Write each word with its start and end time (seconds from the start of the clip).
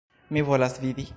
Mi 0.37 0.41
volas 0.47 0.79
vidi. 0.87 1.07